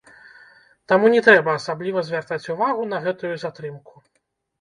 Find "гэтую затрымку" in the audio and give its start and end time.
3.05-3.95